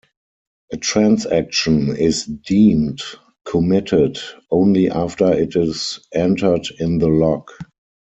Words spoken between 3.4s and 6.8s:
committed only after it is entered